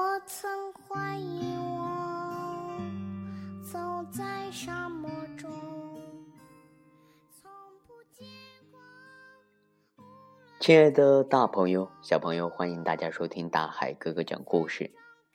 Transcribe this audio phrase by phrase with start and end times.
[0.00, 2.72] 我曾怀疑我
[3.62, 3.78] 走
[4.10, 5.50] 在沙漠中，
[7.30, 7.50] 从
[7.86, 7.92] 不。
[10.58, 14.90] 亲爱的大朋友、小朋友，欢迎大家收听大海哥哥讲故事。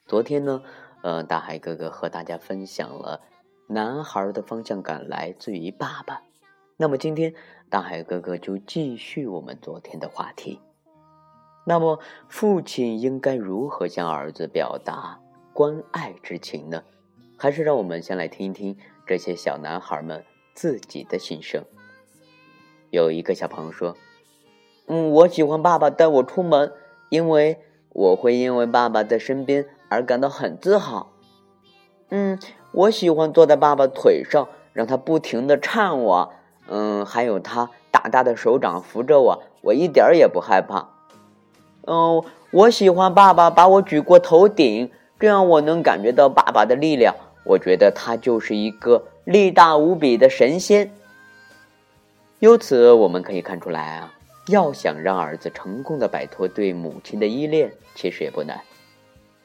[0.08, 0.64] 昨天呢，
[1.04, 3.22] 呃，大海哥哥和大家分享了
[3.68, 6.24] 男孩的方向感来自于爸爸。
[6.76, 7.36] 那么今天，
[7.70, 10.60] 大海哥哥就继续我们昨天的话题。
[11.68, 15.20] 那么，父亲应该如何向儿子表达
[15.52, 16.84] 关爱之情呢？
[17.38, 20.24] 还是让我们先来听一听这些小男孩们
[20.54, 21.66] 自己的心声。
[22.92, 23.98] 有一个小朋友说
[24.88, 26.72] ：“嗯，我喜欢爸爸带我出门，
[27.10, 27.60] 因为
[27.90, 31.12] 我会因为爸爸在身边而感到很自豪。
[32.10, 32.40] 嗯，
[32.72, 36.34] 我喜欢坐在爸爸腿上，让他不停的颤我。
[36.68, 40.92] 嗯，还有他大大的手掌扶着我，我一点儿也不害怕。”
[41.88, 47.16] 嗯，我喜欢爸爸把我举过头顶，这样我能感觉到爸爸的力量。
[47.44, 50.92] 我觉得他就是一个力大无比的神仙。
[52.40, 54.14] 由此我们可以看出来啊，
[54.48, 58.60] 要想让儿子成功的摆脱对母亲的依恋，其实也不难。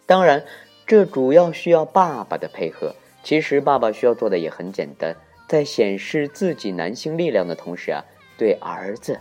[0.06, 0.42] 当然，
[0.86, 2.94] 这主要需要爸爸的配合。
[3.22, 5.14] 其实爸爸需要做的也很简单，
[5.46, 8.02] 在显示自己男性力量的同时啊，
[8.38, 9.20] 对儿子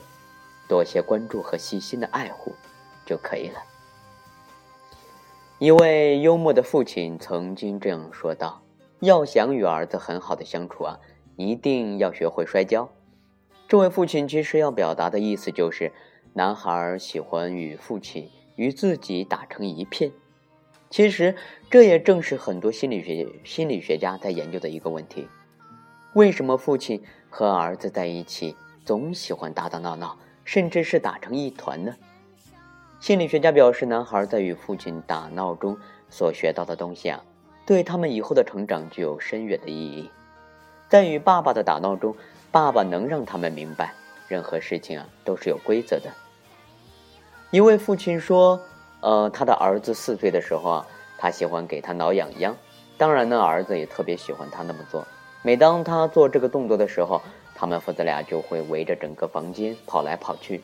[0.69, 2.53] 多些关注和细心的爱护。
[3.09, 3.63] 就可以了。
[5.57, 8.61] 一位幽默的父亲曾经这样说道
[9.01, 10.99] ：“要想与儿子很好的相处啊，
[11.35, 12.87] 一定要学会摔跤。”
[13.67, 15.91] 这位父亲其实要表达的意思就是，
[16.33, 20.11] 男孩喜欢与父亲与自己打成一片。
[20.91, 21.35] 其实，
[21.69, 25.27] 这也正是很多心理学心理学家在研究的一个问题：
[26.13, 31.95] 为什么父亲和儿子在一起总喜欢打打闹闹，甚至是打成一团呢？
[32.99, 35.77] 心理学家表示，男孩在与父亲打闹中
[36.09, 37.23] 所学到的东西啊，
[37.65, 40.11] 对他们以后的成长具有深远的意义。
[40.89, 42.13] 在与爸爸的打闹中，
[42.51, 43.93] 爸爸能让他们明白，
[44.27, 46.11] 任何事情啊都是有规则的。
[47.51, 48.59] 一位父亲说
[48.99, 50.87] ：“呃，他的儿子四岁的时候啊，
[51.17, 52.53] 他喜欢给他挠痒痒。
[52.97, 55.07] 当然呢，儿子也特别喜欢他那么做。
[55.41, 57.21] 每当他做这个动作的时候，
[57.55, 60.61] 他们父子俩就会围着整个房间跑来跑去。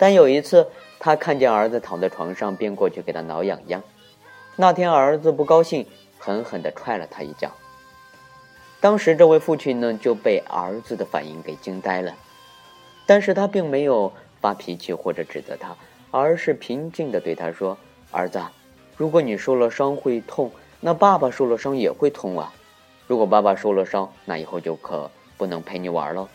[0.00, 0.66] 但有一次，
[0.98, 3.82] 他看见儿子躺在床上，便过去给他挠痒痒。
[4.56, 5.86] 那天儿子不高兴，
[6.18, 7.52] 狠狠地踹了他一脚。
[8.80, 12.14] 当时这位父亲呢就被儿子的反应给惊呆了，
[13.04, 15.76] 但是他并没有发脾气或者指责他，
[16.10, 17.76] 而是平静地对他说
[18.10, 18.40] ：“儿子，
[18.96, 20.50] 如果你受了伤会痛，
[20.80, 22.54] 那爸爸受了伤也会痛啊。
[23.06, 26.26] 如果爸爸受了伤，那以后就可不能陪你玩了。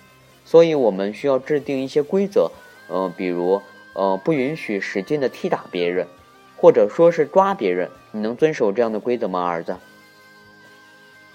[0.45, 2.51] 所以我们需要制定一些规则，
[2.89, 3.61] 嗯，比如。”
[3.95, 6.05] 呃，不允许使劲的踢打别人，
[6.57, 7.89] 或者说是抓别人。
[8.11, 9.77] 你能遵守这样的规则吗，儿子？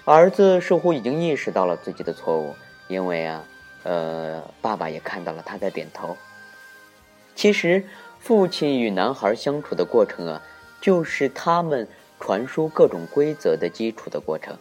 [0.05, 2.53] 儿子似乎已经意识到了自己的错误，
[2.87, 3.43] 因为啊，
[3.81, 6.15] 呃，爸爸也看到了他在点头。
[7.33, 7.83] 其实，
[8.19, 10.39] 父亲与男孩相处的过程啊，
[10.79, 11.87] 就是他们
[12.19, 14.55] 传输各种规则的基础的过程。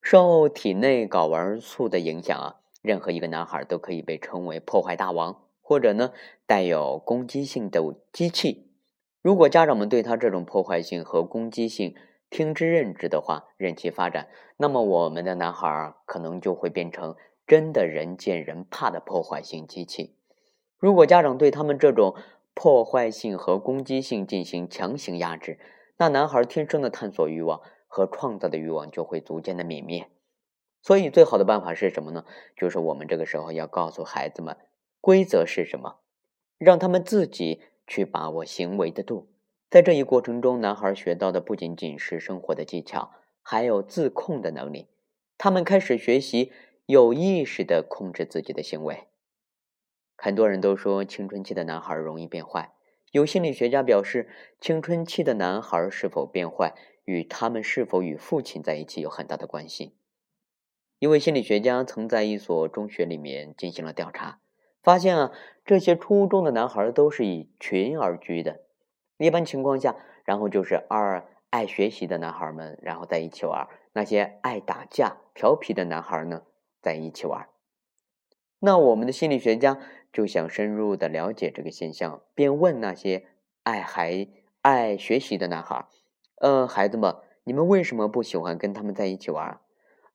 [0.00, 6.12] 受体内睾丸素的影响啊，任何一个男孩都可以被称为破坏大王，或者呢
[6.46, 8.70] 带有攻击性的机器。
[9.20, 11.94] 如果家长们对他这种破坏性和攻击性
[12.30, 17.16] 听之任之的话，任其发展，那么我们的男孩可能就会变成
[17.46, 20.14] 真的人见人怕的破坏性机器。
[20.78, 22.14] 如果家长对他们这种
[22.54, 25.58] 破坏性和攻击性进行强行压制，
[25.96, 27.60] 那男孩天生的探索欲望。
[27.88, 30.08] 和创造的欲望就会逐渐的泯灭，
[30.82, 32.24] 所以最好的办法是什么呢？
[32.56, 34.56] 就是我们这个时候要告诉孩子们，
[35.00, 35.96] 规则是什么，
[36.58, 39.32] 让他们自己去把握行为的度。
[39.70, 43.10] 在这一过程中，男孩学到的不仅仅是生活的技巧，
[43.42, 44.88] 还有自控的能力。
[45.36, 46.52] 他们开始学习
[46.86, 49.08] 有意识的控制自己的行为。
[50.16, 52.72] 很多人都说青春期的男孩容易变坏，
[53.12, 54.28] 有心理学家表示，
[54.60, 56.74] 青春期的男孩是否变坏？
[57.08, 59.94] 与他们是否与父亲在一起有很大的关系。
[60.98, 64.40] 一位心理学家曾在一所中学里面进行了调查，
[64.82, 65.32] 发现啊，
[65.64, 68.60] 这些初中的男孩都是以群而居的。
[69.16, 76.42] 一般情况下，然后就是二爱学习的男孩们，然后在一起玩；那些爱打架、调皮的男孩呢，
[76.82, 77.48] 在一起玩。
[78.58, 79.78] 那我们的心理学家
[80.12, 83.24] 就想深入的了解这个现象，便问那些
[83.62, 84.28] 爱孩、
[84.60, 85.86] 爱学习的男孩。
[86.40, 89.60] 呃，孩子们，你们为什么不喜欢跟他们在一起玩？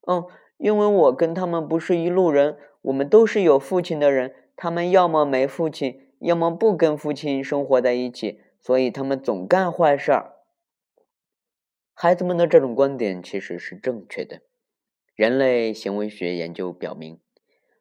[0.07, 0.25] 嗯，
[0.57, 4.35] 因为我跟他们不是一路人，我们都是有父亲的人。
[4.55, 10.33] 他们要么没父亲，要么不跟父亲生活在一起，所以他们总干坏事儿。
[11.93, 14.41] 孩子们的这种观点其实是正确的。
[15.15, 17.19] 人类行为学研究表明，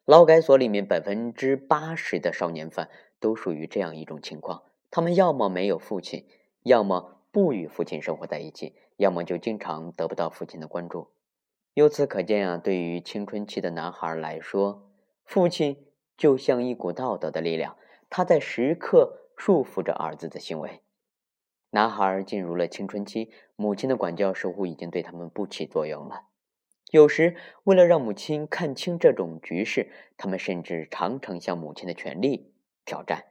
[0.05, 2.89] 劳改所里面百分之八十的少年犯
[3.19, 6.25] 都属于这样一种情况：他们要么没有父亲，
[6.63, 11.07] 要么不与父亲生活在一起，要么就经常得不到父亲的关注。
[11.73, 14.87] 由此可见啊，对于青春期的男孩来说，
[15.25, 17.75] 父亲就像一股道德的力量，
[18.07, 20.81] 他在时刻束缚着儿子的行为。
[21.71, 26.27] 男孩进入了青春期，母亲的管教似乎已经对他们不起作用了。
[26.91, 32.53] 有时，为了让母亲看清这种局势，他们甚至常常向母亲的权利
[32.85, 33.23] 挑战。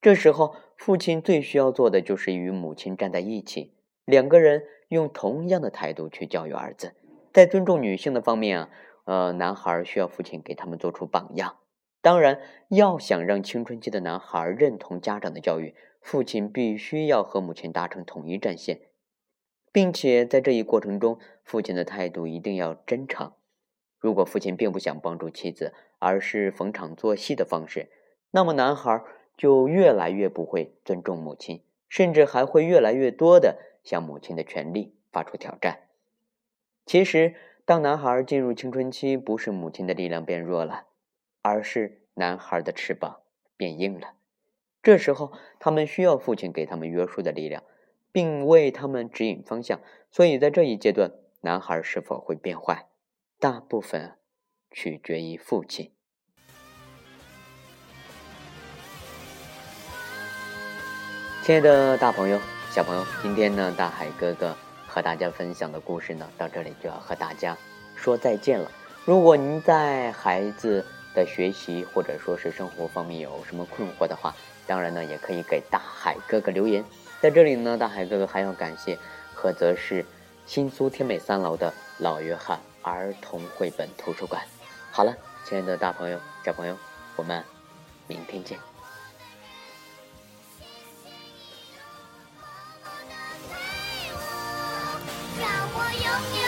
[0.00, 3.74] 这时候，父亲最需要做的就是与母亲站在一起，
[4.04, 6.94] 两个人用同样的态度去教育儿子。
[7.32, 8.70] 在尊重女性的方面啊，
[9.04, 11.56] 呃，男孩需要父亲给他们做出榜样。
[12.00, 18.82] 当然，要想让青春期的男孩认同家长的教育，父亲必须要和母亲达成统一战线，
[19.72, 23.32] 并且在这一过程中，父亲的态度一定要真诚。
[23.98, 27.88] 如果父亲并不想帮助妻子，而是逢场作戏的方式，
[28.32, 29.02] 那么男孩
[29.36, 35.80] 就越来越不会尊重母亲，甚至还会越来越多的向母亲的权利发出挑战。
[36.86, 37.34] 其实，
[37.64, 40.86] 当男孩进入青春期，不是母亲的力量变弱了，
[41.40, 43.20] 而是男孩的翅膀
[43.56, 44.14] 变硬了。
[44.82, 47.64] 这时候，他们需要父亲给他们约束的力量，
[48.12, 49.80] 并为他们指引方向。
[50.10, 51.10] 所以在这一阶段，
[51.40, 52.86] 男孩是否会变坏，
[53.40, 54.18] 大部分
[54.70, 55.93] 取决于父亲。
[61.44, 64.56] 亲爱的大朋友、小朋友，今天呢，大海哥哥。
[64.86, 67.54] 和大家分享的故事呢，到这里就要和大家
[67.94, 68.70] 说再见了。
[69.04, 70.82] 如果您在孩子
[71.14, 74.34] 的学习或者说是生活方面有什么困惑的话，
[74.66, 76.82] 当然呢，也可以给大海哥哥留言。
[77.20, 78.98] 在这里呢，大海哥哥还要感谢
[79.36, 80.02] 菏泽市
[80.46, 84.40] 新苏天美三楼的老约翰儿童绘本图书馆。
[84.90, 85.14] 好了，
[85.44, 86.74] 亲爱的大朋友、小朋友，
[87.16, 87.44] 我们
[88.06, 88.58] 明天见。
[95.86, 96.43] 我永远